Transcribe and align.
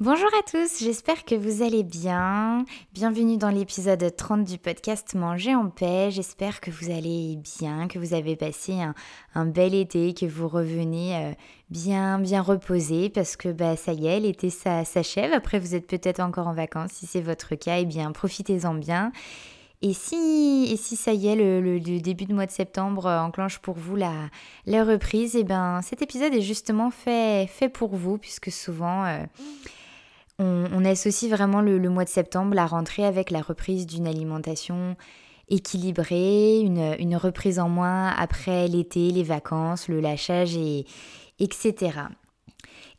Bonjour 0.00 0.28
à 0.36 0.42
tous, 0.42 0.80
j'espère 0.80 1.24
que 1.24 1.36
vous 1.36 1.62
allez 1.62 1.84
bien. 1.84 2.64
Bienvenue 2.92 3.36
dans 3.36 3.50
l'épisode 3.50 4.12
30 4.16 4.44
du 4.44 4.58
podcast 4.58 5.14
Manger 5.14 5.54
en 5.54 5.68
paix. 5.70 6.10
J'espère 6.10 6.60
que 6.60 6.72
vous 6.72 6.90
allez 6.90 7.36
bien, 7.36 7.86
que 7.86 8.00
vous 8.00 8.12
avez 8.12 8.34
passé 8.34 8.74
un, 9.36 9.46
bel 9.46 9.72
été, 9.72 10.12
que 10.12 10.26
vous 10.26 10.48
revenez 10.48 11.14
euh, 11.16 11.32
bien 11.70 12.18
bien 12.18 12.42
reposé 12.42 13.08
parce 13.08 13.36
que 13.36 13.50
bah, 13.50 13.76
ça 13.76 13.92
y 13.92 14.08
est, 14.08 14.18
l'été 14.18 14.50
s'achève. 14.50 15.32
Après, 15.32 15.60
vous 15.60 15.76
êtes 15.76 15.86
peut-être 15.86 16.18
encore 16.18 16.48
en 16.48 16.54
vacances. 16.54 16.90
Si 16.90 17.06
c'est 17.06 17.20
votre 17.20 17.54
cas, 17.54 17.78
eh 17.78 17.84
bien 17.84 18.10
profitez-en 18.10 18.74
bien. 18.74 19.12
Et 19.80 19.92
si, 19.92 20.66
et 20.72 20.76
si 20.76 20.96
ça 20.96 21.12
y 21.12 21.28
est, 21.28 21.36
le, 21.36 21.78
début 22.00 22.24
de 22.24 22.34
mois 22.34 22.46
de 22.46 22.50
septembre 22.50 23.06
euh, 23.06 23.20
enclenche 23.20 23.58
pour 23.58 23.76
vous 23.76 23.94
la, 23.94 24.12
la 24.66 24.82
reprise, 24.82 25.36
eh 25.36 25.44
ben, 25.44 25.82
cet 25.82 26.02
épisode 26.02 26.34
est 26.34 26.40
justement 26.40 26.90
fait, 26.90 27.46
fait 27.46 27.68
pour 27.68 27.94
vous, 27.94 28.18
puisque 28.18 28.50
souvent, 28.50 29.04
euh, 29.04 29.18
on, 30.38 30.84
associe 30.84 31.30
vraiment 31.30 31.60
le, 31.60 31.78
mois 31.88 32.04
de 32.04 32.08
septembre, 32.08 32.54
la 32.54 32.66
rentrée, 32.66 33.04
avec 33.04 33.30
la 33.30 33.40
reprise 33.40 33.86
d'une 33.86 34.06
alimentation 34.06 34.96
équilibrée, 35.48 36.60
une, 36.60 37.16
reprise 37.16 37.58
en 37.58 37.68
moins 37.68 38.08
après 38.08 38.66
l'été, 38.68 39.10
les 39.10 39.22
vacances, 39.22 39.88
le 39.88 40.00
lâchage, 40.00 40.56
et, 40.56 40.86
etc. 41.38 41.92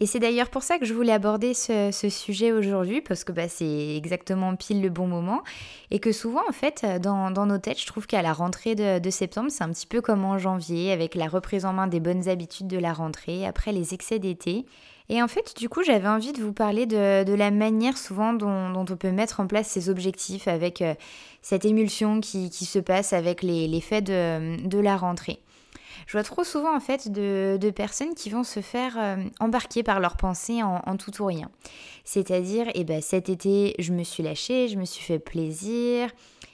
Et 0.02 0.08
c'est 0.08 0.20
d'ailleurs 0.20 0.50
pour 0.50 0.64
ça 0.64 0.78
que 0.78 0.86
je 0.86 0.94
voulais 0.94 1.14
aborder 1.14 1.54
ce, 1.54 1.90
sujet 2.10 2.52
aujourd'hui, 2.52 3.00
parce 3.00 3.24
que 3.24 3.32
bah, 3.32 3.48
c'est 3.48 3.96
exactement 3.96 4.54
pile 4.56 4.82
le 4.82 4.90
bon 4.90 5.08
moment, 5.08 5.42
et 5.90 6.00
que 6.00 6.12
souvent, 6.12 6.42
en 6.50 6.52
fait, 6.52 6.86
dans, 7.02 7.30
nos 7.46 7.58
têtes, 7.58 7.80
je 7.80 7.86
trouve 7.86 8.06
qu'à 8.06 8.22
la 8.22 8.34
rentrée 8.34 8.76
de, 8.76 9.10
septembre, 9.10 9.50
c'est 9.50 9.64
un 9.64 9.70
petit 9.70 9.88
peu 9.88 10.02
comme 10.02 10.26
en 10.26 10.38
janvier, 10.38 10.92
avec 10.92 11.16
la 11.16 11.28
reprise 11.28 11.64
en 11.64 11.72
main 11.72 11.88
des 11.88 12.02
bonnes 12.02 12.28
habitudes 12.28 12.68
de 12.68 12.78
la 12.78 12.92
rentrée, 12.92 13.46
après 13.46 13.72
les 13.72 13.94
excès 13.94 14.20
d'été. 14.20 14.66
Et 15.08 15.22
en 15.22 15.28
fait, 15.28 15.56
du 15.58 15.70
coup, 15.70 15.84
j'avais 15.84 16.08
envie 16.08 16.34
de 16.34 16.42
vous 16.42 16.52
parler 16.52 16.86
de, 16.88 17.34
la 17.34 17.52
manière 17.52 17.98
souvent 17.98 18.34
dont, 18.34 18.74
on 18.76 18.86
peut 18.86 19.12
mettre 19.12 19.40
en 19.40 19.48
place 19.48 19.68
ses 19.68 19.90
objectifs 19.90 20.48
avec 20.48 20.82
euh, 20.82 20.96
cette 21.42 21.64
émulsion 21.64 22.22
qui, 22.22 22.50
se 22.50 22.80
passe 22.80 23.14
avec 23.14 23.44
les, 23.44 23.82
faits 23.82 24.04
de, 24.04 24.80
la 24.80 24.98
rentrée. 24.98 25.40
Je 26.06 26.12
vois 26.12 26.24
trop 26.24 26.44
souvent 26.44 26.76
en 26.76 26.80
fait 26.80 27.12
de, 27.12 27.70
personnes 27.72 28.14
qui 28.14 28.30
vont 28.30 28.44
se 28.44 28.60
faire 28.60 28.96
euh, 28.98 29.18
embarquer 29.40 29.84
par 29.84 30.00
leurs 30.00 30.18
pensées 30.18 30.62
en, 30.62 30.98
tout 30.98 31.22
ou 31.22 31.26
rien. 31.26 31.50
C'est-à-dire, 32.04 32.68
eh 32.76 32.84
ben, 32.84 33.02
cet 33.02 33.30
été, 33.30 33.76
je 33.80 33.92
me 33.92 34.04
suis 34.04 34.22
lâchée, 34.22 34.68
je 34.68 34.78
me 34.78 34.86
suis 34.86 35.04
fait 35.04 35.20
plaisir, 35.20 36.10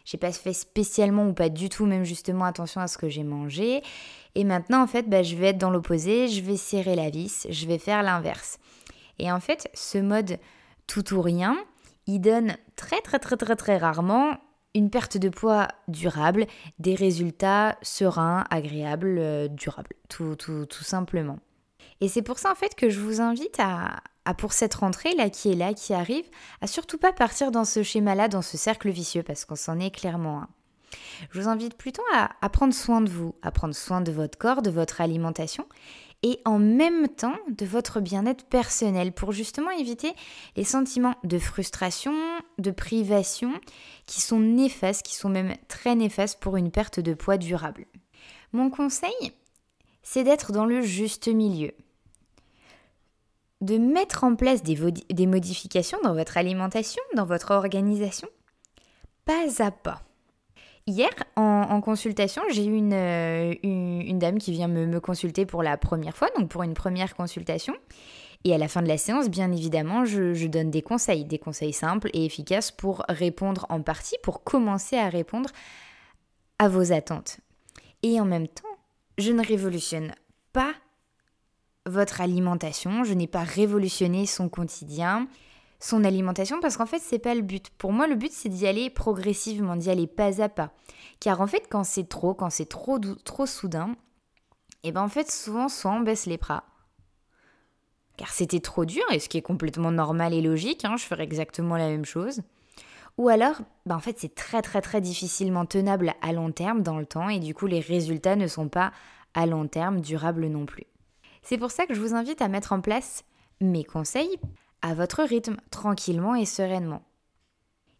j'ai 0.06 0.18
pas 0.18 0.32
fait 0.32 0.54
spécialement 0.54 1.28
ou 1.28 1.34
pas 1.34 1.50
du 1.50 1.70
tout 1.70 1.86
même 1.86 2.06
justement 2.06 2.46
attention 2.46 2.82
à 2.82 2.88
ce 2.88 2.98
que 2.98 3.10
j'ai 3.10 3.24
mangé. 3.24 3.82
Et 4.36 4.46
maintenant, 4.46 4.82
en 4.82 4.88
fait, 4.88 5.10
bah, 5.10 5.24
je 5.24 5.36
vais 5.36 5.48
être 5.48 5.58
dans 5.58 5.70
l'opposé, 5.70 6.30
je 6.30 6.42
vais 6.42 6.56
serrer 6.58 6.96
la 6.96 7.10
vis, 7.10 7.48
je 7.50 7.68
vais 7.68 7.78
faire 7.78 8.02
l'inverse. 8.04 8.58
Et 9.20 9.32
en 9.32 9.40
fait, 9.40 9.70
ce 9.74 9.98
mode 9.98 10.40
tout 10.88 11.14
ou 11.14 11.22
rien, 11.22 11.58
il 12.08 12.20
donne 12.20 12.56
très 12.76 13.02
très 13.02 13.20
très 13.20 13.38
très 13.38 13.56
très 13.56 13.78
rarement 13.78 14.38
une 14.74 14.90
perte 14.90 15.18
de 15.18 15.30
poids 15.30 15.68
durable, 15.88 16.48
des 16.80 16.96
résultats 16.96 17.78
sereins, 17.82 18.46
agréables, 18.50 19.18
euh, 19.20 19.48
durables, 19.48 19.96
tout, 20.10 20.36
tout, 20.36 20.66
tout 20.66 20.84
simplement. 20.84 21.40
Et 22.00 22.08
c'est 22.08 22.22
pour 22.22 22.40
ça 22.40 22.52
en 22.52 22.56
fait 22.56 22.76
que 22.76 22.90
je 22.90 23.00
vous 23.00 23.22
invite 23.22 23.60
à, 23.60 24.02
à, 24.26 24.34
pour 24.34 24.54
cette 24.54 24.74
rentrée 24.74 25.14
là 25.16 25.30
qui 25.30 25.52
est 25.52 25.56
là, 25.56 25.74
qui 25.74 25.94
arrive, 25.94 26.26
à 26.62 26.68
surtout 26.68 26.98
pas 26.98 27.14
partir 27.14 27.52
dans 27.52 27.66
ce 27.66 27.84
schéma-là, 27.84 28.28
dans 28.28 28.42
ce 28.42 28.58
cercle 28.58 28.90
vicieux, 28.90 29.24
parce 29.24 29.46
qu'on 29.46 29.56
s'en 29.56 29.80
est 29.80 29.92
clairement 29.92 30.42
un. 30.42 30.50
Je 31.32 31.40
vous 31.40 31.48
invite 31.48 31.76
plutôt 31.76 32.04
à, 32.14 32.50
prendre 32.50 32.74
soin 32.74 33.02
de 33.02 33.10
vous, 33.10 33.36
à 33.42 33.52
prendre 33.52 33.76
soin 33.76 34.02
de 34.02 34.12
votre 34.12 34.38
corps, 34.38 34.62
de 34.62 34.72
votre 34.72 35.02
alimentation 35.02 35.66
et 36.24 36.40
en 36.46 36.60
même 36.60 37.08
temps 37.08 37.38
de 37.50 37.66
votre 37.66 38.00
bien-être 38.00 38.46
personnel 38.46 39.12
pour 39.12 39.32
justement 39.32 39.72
éviter 39.72 40.14
les 40.56 40.64
sentiments 40.64 41.16
de 41.24 41.40
frustration, 41.40 42.14
de 42.60 42.72
privation 42.72 43.54
qui 44.06 44.22
sont 44.22 44.40
néfastes, 44.40 45.06
qui 45.06 45.16
sont 45.16 45.30
même 45.30 45.56
très 45.68 45.96
néfastes 45.96 46.40
pour 46.40 46.58
une 46.58 46.72
perte 46.72 47.00
de 47.00 47.14
poids 47.14 47.38
durable. 47.38 47.86
Mon 48.54 48.70
conseil, 48.70 49.32
c'est 50.04 50.24
d'être 50.24 50.52
dans 50.52 50.66
le 50.66 50.82
juste 50.82 51.28
milieu. 51.28 51.72
De 53.62 53.78
mettre 53.78 54.24
en 54.24 54.36
place 54.36 54.64
des, 54.64 55.28
modifications 55.28 56.00
dans 56.04 56.16
votre 56.16 56.38
alimentation, 56.38 57.02
dans 57.16 57.26
votre 57.26 57.52
organisation, 57.52 58.28
pas 59.26 59.64
à 59.64 59.72
pas. 59.72 60.02
Hier, 60.88 61.10
en, 61.36 61.80
consultation, 61.82 62.42
j'ai 62.52 62.66
eu 62.66 62.92
euh, 62.92 63.54
une, 63.64 64.02
une, 64.02 64.20
dame 64.20 64.40
qui 64.40 64.52
vient 64.52 64.68
me, 64.68 65.00
consulter 65.00 65.46
pour 65.46 65.62
la 65.62 65.78
première 65.78 66.18
fois, 66.18 66.30
donc 66.38 66.50
pour 66.50 66.64
une 66.64 66.74
première 66.74 67.16
consultation. 67.16 67.76
Et 68.44 68.56
à 68.56 68.58
la 68.58 68.68
fin 68.68 68.82
de 68.82 68.88
la 68.88 68.98
séance, 68.98 69.30
bien 69.30 69.52
évidemment, 69.52 70.06
je, 70.06 70.48
donne 70.48 70.72
des 70.72 70.82
conseils, 70.82 71.26
des 71.26 71.38
conseils 71.38 71.74
simples 71.74 72.10
et 72.14 72.26
efficaces 72.26 72.72
pour 72.72 73.04
répondre 73.08 73.68
en 73.70 73.82
partie, 73.82 74.16
pour 74.24 74.44
commencer 74.44 74.98
à 74.98 75.10
répondre 75.10 75.50
à 76.58 76.68
vos 76.68 76.92
attentes. 76.92 77.40
Et 78.02 78.20
en 78.20 78.26
même 78.26 78.48
temps, 78.48 78.64
je 79.20 79.32
ne 79.32 79.46
révolutionne 79.46 80.14
pas 80.54 80.74
votre 81.86 82.22
alimentation, 82.22 83.04
je 83.04 83.14
n'ai 83.14 83.28
pas 83.28 83.44
révolutionné 83.44 84.26
son 84.26 84.50
quotidien, 84.50 85.28
son 85.82 86.04
alimentation 86.04 86.60
parce 86.62 86.78
qu'en 86.78 86.86
fait 86.86 87.00
c'est 87.00 87.20
pas 87.20 87.36
le 87.36 87.42
but. 87.42 87.70
Pour 87.78 87.92
moi 87.92 88.08
le 88.08 88.16
but 88.16 88.32
c'est 88.32 88.50
d'y 88.50 88.68
aller 88.68 88.90
progressivement, 88.90 89.76
d'y 89.76 89.90
aller 89.90 90.08
pas 90.08 90.42
à 90.42 90.48
pas. 90.48 90.72
Car 91.20 91.42
en 91.42 91.48
fait 91.48 91.68
quand 91.70 91.84
c'est 91.84 92.08
trop, 92.08 92.34
quand 92.34 92.50
c'est 92.50 92.70
trop 92.70 93.46
soudain, 93.46 93.96
et 94.84 94.90
eh 94.90 94.92
ben 94.92 95.02
en 95.02 95.10
fait 95.10 95.30
souvent 95.30 95.68
soit 95.68 95.92
on 95.92 96.00
baisse 96.00 96.28
les 96.28 96.38
bras. 96.38 96.64
Car 98.18 98.30
c'était 98.30 98.60
trop 98.60 98.86
dur 98.86 99.04
et 99.12 99.20
ce 99.20 99.28
qui 99.28 99.38
est 99.38 99.42
complètement 99.42 99.92
normal 99.92 100.34
et 100.34 100.42
logique, 100.42 100.86
hein, 100.86 100.96
je 100.98 101.06
ferais 101.06 101.24
exactement 101.24 101.78
la 101.78 101.88
même 101.88 102.06
chose. 102.06 102.42
Ou 103.18 103.30
alors, 103.30 103.56
ben 103.86 103.96
en 103.96 104.00
fait 104.00 104.18
c'est 104.20 104.36
très 104.36 104.62
très 104.62 104.82
très 104.82 105.02
difficilement 105.02 105.66
tenable 105.66 106.14
à 106.22 106.32
long 106.32 106.52
terme 106.52 106.84
dans 106.84 106.98
le 106.98 107.06
temps 107.06 107.30
et 107.30 107.40
du 107.40 107.54
coup 107.54 107.66
les 107.66 107.80
résultats 107.80 108.36
ne 108.36 108.48
sont 108.48 108.70
pas 108.70 108.92
à 109.34 109.48
long 109.48 109.68
terme 109.68 110.02
durables 110.02 110.48
non 110.48 110.66
plus. 110.66 110.86
C'est 111.42 111.58
pour 111.58 111.72
ça 111.72 111.88
que 111.88 111.96
je 111.96 112.02
vous 112.02 112.14
invite 112.14 112.42
à 112.42 112.48
mettre 112.48 112.72
en 112.72 112.82
place 112.82 113.24
mes 113.60 113.84
conseils 113.84 114.40
à 114.82 114.94
votre 114.94 115.24
rythme, 115.24 115.58
tranquillement 115.70 116.36
et 116.36 116.46
sereinement. 116.46 117.04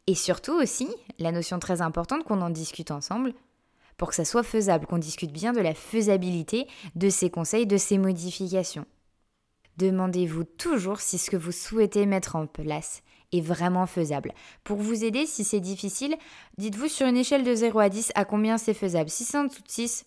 Et 0.08 0.16
surtout 0.16 0.54
aussi, 0.54 0.88
la 1.20 1.32
notion 1.32 1.60
très 1.60 1.82
importante 1.82 2.24
qu'on 2.24 2.42
en 2.42 2.50
discute 2.50 2.92
ensemble, 2.92 3.34
pour 3.98 4.10
que 4.10 4.16
ça 4.16 4.26
soit 4.26 4.44
faisable, 4.44 4.88
qu'on 4.88 4.98
discute 4.98 5.32
bien 5.32 5.54
de 5.54 5.62
la 5.62 5.76
faisabilité 5.76 6.68
de 6.96 7.10
ces 7.10 7.30
conseils, 7.30 7.68
de 7.68 7.78
ces 7.78 7.98
modifications. 7.98 8.86
Demandez-vous 9.78 10.44
toujours 10.44 11.00
si 11.00 11.18
ce 11.18 11.30
que 11.30 11.38
vous 11.38 11.52
souhaitez 11.52 12.06
mettre 12.06 12.36
en 12.36 12.48
place 12.48 13.04
est 13.32 13.42
vraiment 13.42 13.86
faisable. 13.86 14.34
Pour 14.64 14.78
vous 14.78 15.04
aider, 15.04 15.26
si 15.26 15.44
c'est 15.44 15.60
difficile, 15.60 16.16
dites-vous 16.58 16.88
sur 16.88 17.08
une 17.08 17.18
échelle 17.18 17.44
de 17.44 17.56
0 17.56 17.80
à 17.80 17.90
10 17.90 18.12
à 18.16 18.26
combien 18.26 18.58
c'est 18.58 18.74
faisable. 18.74 19.10
Si 19.10 19.24
c'est 19.24 19.38
en 19.38 19.46
dessous 19.46 19.62
de 19.62 19.70
6, 19.70 20.06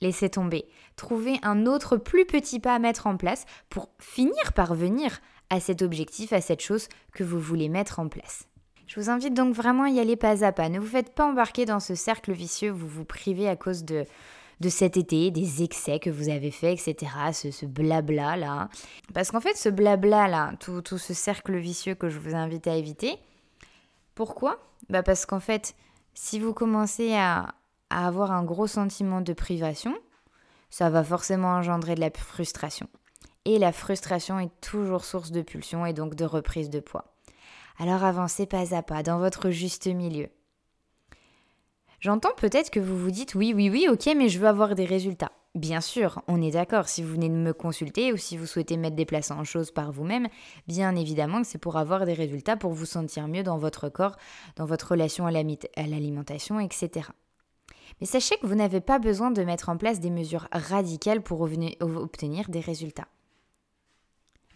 laissez 0.00 0.30
tomber. 0.30 0.66
Trouvez 0.96 1.38
un 1.42 1.66
autre 1.66 1.96
plus 1.96 2.24
petit 2.24 2.58
pas 2.58 2.74
à 2.74 2.78
mettre 2.78 3.06
en 3.06 3.16
place 3.16 3.44
pour 3.70 3.90
finir 4.00 4.52
par 4.54 4.74
venir 4.74 5.20
à 5.50 5.60
cet 5.60 5.82
objectif, 5.82 6.32
à 6.32 6.40
cette 6.40 6.62
chose 6.62 6.88
que 7.12 7.24
vous 7.24 7.40
voulez 7.40 7.68
mettre 7.68 7.98
en 7.98 8.08
place. 8.08 8.46
Je 8.86 9.00
vous 9.00 9.10
invite 9.10 9.34
donc 9.34 9.54
vraiment 9.54 9.84
à 9.84 9.90
y 9.90 9.98
aller 9.98 10.16
pas 10.16 10.44
à 10.44 10.52
pas. 10.52 10.68
Ne 10.68 10.78
vous 10.78 10.86
faites 10.86 11.14
pas 11.14 11.26
embarquer 11.26 11.64
dans 11.64 11.80
ce 11.80 11.94
cercle 11.94 12.32
vicieux 12.32 12.72
où 12.72 12.76
vous 12.76 12.88
vous 12.88 13.04
privez 13.04 13.48
à 13.48 13.56
cause 13.56 13.84
de, 13.84 14.04
de 14.60 14.68
cet 14.68 14.96
été, 14.96 15.30
des 15.30 15.62
excès 15.62 15.98
que 15.98 16.10
vous 16.10 16.28
avez 16.28 16.50
fait, 16.50 16.72
etc. 16.72 17.12
Ce, 17.32 17.66
blabla 17.66 18.36
là. 18.36 18.68
Parce 19.14 19.30
qu'en 19.30 19.40
fait, 19.40 19.56
ce 19.56 19.68
blabla 19.68 20.28
là, 20.28 20.52
tout, 20.60 20.82
tout, 20.82 20.98
ce 20.98 21.14
cercle 21.14 21.56
vicieux 21.56 21.94
que 21.94 22.08
je 22.08 22.18
vous 22.18 22.34
invite 22.34 22.66
à 22.66 22.76
éviter, 22.76 23.16
pourquoi? 24.14 24.58
Bah 24.90 25.02
Parce 25.02 25.26
qu'en 25.26 25.40
fait, 25.40 25.74
si 26.12 26.38
vous 26.38 26.52
commencez 26.52 27.14
à, 27.14 27.54
à 27.90 28.06
avoir 28.06 28.32
un 28.32 28.44
gros 28.44 28.66
sentiment 28.66 29.22
de 29.22 29.32
privation, 29.32 29.94
ça 30.68 30.90
va 30.90 31.02
forcément 31.02 31.48
engendrer 31.48 31.94
de 31.94 32.00
la 32.00 32.10
frustration 32.10 32.88
et 33.44 33.58
la 33.58 33.72
frustration 33.72 34.38
est 34.38 34.60
toujours 34.60 35.04
source 35.04 35.30
de 35.30 35.42
pulsion 35.42 35.86
et 35.86 35.92
donc 35.92 36.14
de 36.14 36.24
reprise 36.24 36.70
de 36.70 36.80
poids. 36.80 37.14
Alors 37.78 38.04
avancez 38.04 38.46
pas 38.46 38.74
à 38.74 38.82
pas 38.82 39.02
dans 39.02 39.18
votre 39.18 39.50
juste 39.50 39.86
milieu. 39.86 40.28
J'entends 42.00 42.34
peut-être 42.36 42.70
que 42.70 42.80
vous 42.80 42.98
vous 42.98 43.10
dites 43.10 43.34
oui, 43.34 43.52
oui, 43.54 43.70
oui, 43.70 43.88
ok, 43.90 44.10
mais 44.16 44.28
je 44.28 44.38
veux 44.38 44.46
avoir 44.46 44.74
des 44.74 44.84
résultats. 44.84 45.32
Bien 45.54 45.80
sûr, 45.80 46.20
on 46.26 46.42
est 46.42 46.50
d'accord, 46.50 46.88
si 46.88 47.02
vous 47.02 47.12
venez 47.12 47.28
de 47.28 47.34
me 47.34 47.52
consulter 47.52 48.12
ou 48.12 48.16
si 48.16 48.36
vous 48.36 48.44
souhaitez 48.44 48.76
mettre 48.76 48.96
des 48.96 49.04
places 49.04 49.30
en 49.30 49.44
choses 49.44 49.70
par 49.70 49.92
vous-même, 49.92 50.26
bien 50.66 50.96
évidemment 50.96 51.40
que 51.40 51.46
c'est 51.46 51.58
pour 51.58 51.76
avoir 51.76 52.06
des 52.06 52.12
résultats, 52.12 52.56
pour 52.56 52.72
vous 52.72 52.86
sentir 52.86 53.28
mieux 53.28 53.44
dans 53.44 53.56
votre 53.56 53.88
corps, 53.88 54.16
dans 54.56 54.66
votre 54.66 54.90
relation 54.90 55.26
à 55.26 55.30
l'alimentation, 55.30 56.58
etc. 56.58 57.08
Mais 58.00 58.06
sachez 58.06 58.36
que 58.36 58.46
vous 58.46 58.56
n'avez 58.56 58.80
pas 58.80 58.98
besoin 58.98 59.30
de 59.30 59.44
mettre 59.44 59.68
en 59.68 59.76
place 59.76 60.00
des 60.00 60.10
mesures 60.10 60.48
radicales 60.52 61.22
pour 61.22 61.40
obtenir 61.40 62.48
des 62.48 62.60
résultats. 62.60 63.06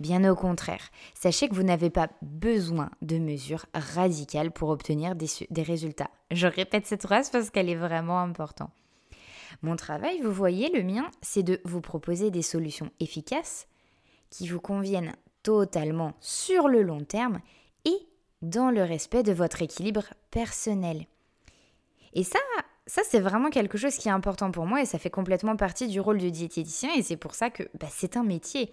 Bien 0.00 0.30
au 0.30 0.36
contraire, 0.36 0.90
sachez 1.14 1.48
que 1.48 1.54
vous 1.54 1.64
n'avez 1.64 1.90
pas 1.90 2.08
besoin 2.22 2.90
de 3.02 3.18
mesures 3.18 3.66
radicales 3.74 4.52
pour 4.52 4.68
obtenir 4.68 5.16
des, 5.16 5.62
résultats. 5.62 6.10
Je 6.30 6.46
répète 6.46 6.86
cette 6.86 7.02
phrase 7.02 7.30
parce 7.30 7.50
qu'elle 7.50 7.68
est 7.68 7.74
vraiment 7.74 8.20
importante. 8.20 8.70
Mon 9.62 9.74
travail, 9.74 10.20
vous 10.20 10.32
voyez, 10.32 10.70
le 10.72 10.84
mien, 10.84 11.10
c'est 11.20 11.42
de 11.42 11.60
vous 11.64 11.80
proposer 11.80 12.30
des 12.30 12.42
solutions 12.42 12.90
efficaces 13.00 13.66
qui 14.30 14.46
vous 14.48 14.60
conviennent 14.60 15.14
totalement 15.42 16.12
sur 16.20 16.68
le 16.68 16.82
long 16.82 17.02
terme 17.02 17.40
et 17.84 17.98
dans 18.42 18.70
le 18.70 18.84
respect 18.84 19.24
de 19.24 19.32
votre 19.32 19.62
équilibre 19.62 20.04
personnel. 20.30 21.06
Et 22.12 22.22
ça, 22.22 22.38
ça 22.86 23.02
c'est 23.08 23.20
vraiment 23.20 23.50
quelque 23.50 23.78
chose 23.78 23.96
qui 23.96 24.08
est 24.08 24.12
important 24.12 24.52
pour 24.52 24.66
moi 24.66 24.80
et 24.80 24.86
ça 24.86 24.98
fait 24.98 25.10
complètement 25.10 25.56
partie 25.56 25.88
du 25.88 26.00
rôle 26.00 26.18
de 26.18 26.28
diététicien 26.28 26.90
et 26.96 27.02
c'est 27.02 27.16
pour 27.16 27.34
ça 27.34 27.50
que 27.50 27.64
bah, 27.80 27.88
c'est 27.90 28.16
un 28.16 28.22
métier. 28.24 28.72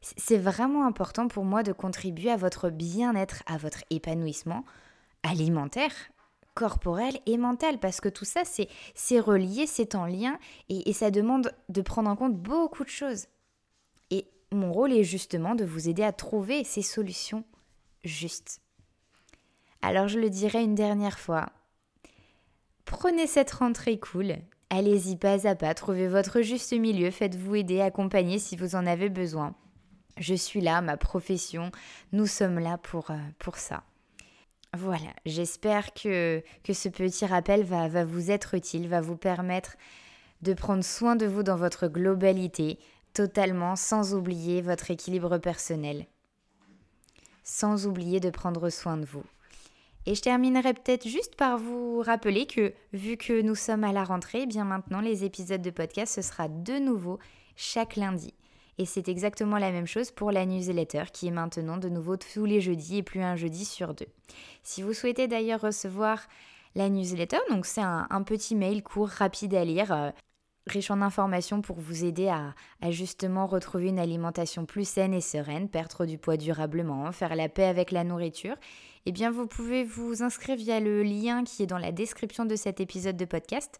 C'est 0.00 0.38
vraiment 0.38 0.86
important 0.86 1.28
pour 1.28 1.44
moi 1.44 1.62
de 1.62 1.72
contribuer 1.72 2.30
à 2.30 2.36
votre 2.36 2.70
bien-être, 2.70 3.42
à 3.46 3.58
votre 3.58 3.84
épanouissement 3.90 4.64
alimentaire, 5.22 5.92
corporel 6.54 7.18
et 7.26 7.36
mental, 7.36 7.78
parce 7.78 8.00
que 8.00 8.08
tout 8.08 8.24
ça, 8.24 8.42
c'est 8.44 9.20
relié, 9.20 9.66
c'est 9.66 9.94
en 9.94 10.06
lien, 10.06 10.38
et, 10.68 10.92
ça 10.92 11.10
demande 11.10 11.52
de 11.68 11.82
prendre 11.82 12.10
en 12.10 12.16
compte 12.16 12.36
beaucoup 12.36 12.84
de 12.84 12.88
choses. 12.88 13.26
Et 14.10 14.26
mon 14.52 14.72
rôle 14.72 14.92
est 14.92 15.04
justement 15.04 15.54
de 15.54 15.64
vous 15.64 15.88
aider 15.88 16.02
à 16.02 16.12
trouver 16.12 16.64
ces 16.64 16.82
solutions 16.82 17.44
justes. 18.04 18.60
Alors 19.82 20.08
je 20.08 20.18
le 20.18 20.28
dirai 20.28 20.62
une 20.62 20.74
dernière 20.74 21.18
fois, 21.18 21.46
prenez 22.84 23.26
cette 23.26 23.50
rentrée 23.50 23.98
cool, 23.98 24.36
allez-y 24.68 25.16
pas 25.16 25.46
à 25.46 25.54
pas, 25.54 25.72
trouvez 25.74 26.08
votre 26.08 26.42
juste 26.42 26.72
milieu, 26.72 27.10
faites-vous 27.10 27.54
aider, 27.54 27.80
accompagner 27.80 28.38
si 28.38 28.56
vous 28.56 28.74
en 28.74 28.86
avez 28.86 29.08
besoin. 29.08 29.54
Je 30.20 30.34
suis 30.34 30.60
là, 30.60 30.82
ma 30.82 30.98
profession, 30.98 31.72
nous 32.12 32.26
sommes 32.26 32.58
là 32.58 32.76
pour, 32.76 33.10
euh, 33.10 33.16
ça. 33.54 33.82
Voilà, 34.76 35.14
j'espère 35.24 35.94
que, 35.94 36.42
ce 36.70 36.88
petit 36.90 37.24
rappel 37.24 37.64
va, 37.64 37.88
va 37.88 38.04
vous 38.04 38.30
être 38.30 38.52
utile, 38.52 38.86
va 38.86 39.00
vous 39.00 39.16
permettre 39.16 39.76
de 40.42 40.52
prendre 40.52 40.84
soin 40.84 41.16
de 41.16 41.24
vous 41.24 41.42
dans 41.42 41.56
votre 41.56 41.88
globalité, 41.88 42.78
totalement, 43.14 43.76
sans 43.76 44.14
oublier 44.14 44.60
votre 44.60 44.90
équilibre 44.90 45.38
personnel, 45.38 46.04
sans 47.42 47.86
oublier 47.86 48.20
de 48.20 48.28
prendre 48.28 48.68
soin 48.68 48.98
de 48.98 49.06
vous. 49.06 49.24
Et 50.04 50.14
je 50.14 50.20
terminerai 50.20 50.74
peut-être 50.74 51.08
juste 51.08 51.34
par 51.34 51.56
vous 51.56 52.00
rappeler 52.02 52.46
que, 52.46 52.74
vu 52.92 53.16
que 53.16 53.40
nous 53.40 53.54
sommes 53.54 53.84
à 53.84 53.92
la 53.92 54.04
rentrée, 54.04 54.42
eh 54.42 54.46
bien 54.46 54.64
maintenant 54.64 55.00
les 55.00 55.24
épisodes 55.24 55.62
de 55.62 55.70
podcast, 55.70 56.14
ce 56.14 56.22
sera 56.22 56.48
de 56.48 56.78
nouveau 56.78 57.18
chaque 57.56 57.96
lundi. 57.96 58.34
Et 58.80 58.86
c'est 58.86 59.10
exactement 59.10 59.58
la 59.58 59.72
même 59.72 59.86
chose 59.86 60.10
pour 60.10 60.32
la 60.32 60.46
newsletter 60.46 61.02
qui 61.12 61.26
est 61.28 61.30
maintenant 61.30 61.76
de 61.76 61.90
nouveau 61.90 62.16
tous 62.16 62.46
les 62.46 62.62
jeudis 62.62 62.96
et 62.96 63.02
plus 63.02 63.20
un 63.20 63.36
jeudi 63.36 63.66
sur 63.66 63.92
deux. 63.92 64.06
Si 64.62 64.80
vous 64.80 64.94
souhaitez 64.94 65.28
d'ailleurs 65.28 65.60
recevoir 65.60 66.26
la 66.74 66.88
newsletter, 66.88 67.36
donc 67.50 67.66
c'est 67.66 67.82
un, 67.82 68.22
petit 68.22 68.54
mail 68.54 68.82
court, 68.82 69.10
rapide 69.10 69.54
à 69.54 69.66
lire, 69.66 69.92
euh, 69.92 70.08
riche 70.66 70.90
en 70.90 71.02
informations 71.02 71.60
pour 71.60 71.78
vous 71.78 72.06
aider 72.06 72.28
à, 72.28 72.54
à, 72.80 72.90
justement 72.90 73.46
retrouver 73.46 73.88
une 73.88 73.98
alimentation 73.98 74.64
plus 74.64 74.88
saine 74.88 75.12
et 75.12 75.20
sereine, 75.20 75.68
perdre 75.68 76.06
du 76.06 76.16
poids 76.16 76.38
durablement, 76.38 77.12
faire 77.12 77.36
la 77.36 77.50
paix 77.50 77.64
avec 77.64 77.90
la 77.90 78.02
nourriture, 78.02 78.56
eh 79.04 79.12
bien 79.12 79.30
vous 79.30 79.46
pouvez 79.46 79.84
vous 79.84 80.22
inscrire 80.22 80.56
via 80.56 80.80
le 80.80 81.02
lien 81.02 81.44
qui 81.44 81.62
est 81.62 81.66
dans 81.66 81.76
la 81.76 81.92
description 81.92 82.46
de 82.46 82.56
cet 82.56 82.80
épisode 82.80 83.18
de 83.18 83.26
podcast 83.26 83.78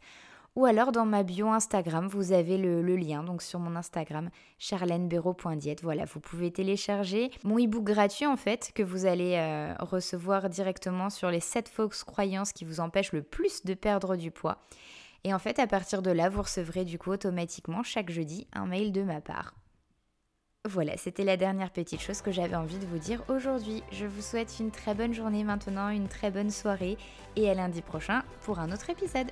ou 0.56 0.64
alors 0.64 0.92
dans 0.92 1.06
ma 1.06 1.22
bio 1.22 1.48
Instagram, 1.48 2.08
vous 2.08 2.32
avez 2.32 2.58
le, 2.58 2.96
lien, 2.96 3.22
donc 3.22 3.42
sur 3.42 3.60
mon 3.60 3.76
Instagram, 3.76 4.30
charlenebero.diète. 4.58 5.82
Voilà, 5.82 6.04
vous 6.04 6.20
pouvez 6.20 6.50
télécharger 6.50 7.30
mon 7.44 7.58
e-book 7.58 7.84
gratuit 7.84 8.26
en 8.26 8.36
fait, 8.36 8.72
que 8.74 8.82
vous 8.82 9.06
allez 9.06 9.36
euh, 9.36 9.74
recevoir 9.78 10.48
directement 10.48 11.08
sur 11.08 11.30
les 11.30 11.40
7 11.40 11.68
fausses 11.68 12.04
croyances 12.04 12.52
qui 12.52 12.64
vous 12.64 12.80
empêchent 12.80 13.12
le 13.12 13.22
plus 13.22 13.64
de 13.64 13.74
perdre 13.74 14.16
du 14.16 14.30
poids. 14.30 14.58
Et 15.24 15.34
en 15.34 15.38
fait, 15.38 15.58
à 15.58 15.66
partir 15.66 16.02
de 16.02 16.10
là, 16.10 16.28
vous 16.28 16.42
recevrez 16.42 16.84
du 16.84 16.98
coup 16.98 17.10
automatiquement 17.10 17.82
chaque 17.82 18.10
jeudi 18.10 18.46
un 18.52 18.66
mail 18.66 18.92
de 18.92 19.02
ma 19.02 19.20
part. 19.20 19.54
Voilà, 20.68 20.96
c'était 20.98 21.24
la 21.24 21.38
dernière 21.38 21.70
petite 21.70 22.00
chose 22.00 22.20
que 22.20 22.32
j'avais 22.32 22.56
envie 22.56 22.78
de 22.78 22.86
vous 22.86 22.98
dire 22.98 23.22
aujourd'hui. 23.28 23.82
Je 23.92 24.04
vous 24.04 24.20
souhaite 24.20 24.58
une 24.60 24.70
très 24.70 24.94
bonne 24.94 25.14
journée 25.14 25.42
maintenant, 25.42 25.88
une 25.88 26.08
très 26.08 26.30
bonne 26.30 26.50
soirée 26.50 26.98
et 27.36 27.48
à 27.48 27.54
lundi 27.54 27.80
prochain 27.80 28.22
pour 28.42 28.58
un 28.58 28.70
autre 28.70 28.90
épisode. 28.90 29.30